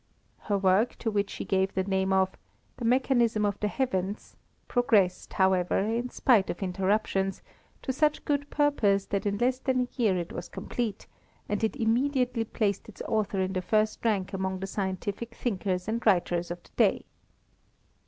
Her 0.45 0.57
work, 0.57 0.95
to 0.95 1.11
which 1.11 1.29
she 1.29 1.45
gave 1.45 1.75
the 1.75 1.83
name 1.83 2.11
of 2.11 2.31
The 2.77 2.85
Mechanism 2.85 3.45
of 3.45 3.59
the 3.59 3.67
Heavens, 3.67 4.35
progressed, 4.67 5.33
however, 5.33 5.77
in 5.77 6.09
spite 6.09 6.49
of 6.49 6.63
interruptions, 6.63 7.43
to 7.83 7.93
such 7.93 8.25
good 8.25 8.49
purpose 8.49 9.05
that 9.05 9.27
in 9.27 9.37
less 9.37 9.59
than 9.59 9.81
a 9.81 10.01
year 10.01 10.17
it 10.17 10.31
was 10.33 10.49
complete, 10.49 11.05
and 11.47 11.63
it 11.63 11.75
immediately 11.75 12.43
placed 12.45 12.89
its 12.89 13.03
author 13.07 13.41
in 13.41 13.53
the 13.53 13.61
first 13.61 14.03
rank 14.03 14.33
among 14.33 14.59
the 14.59 14.65
scientific 14.65 15.35
thinkers 15.35 15.87
and 15.87 16.03
writers 16.03 16.49
of 16.49 16.63
the 16.63 16.71
day. 16.75 17.05